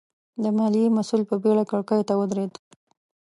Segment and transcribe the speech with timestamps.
[0.43, 2.53] د ماليې مسوول په بېړه کړکۍ ته ودرېد.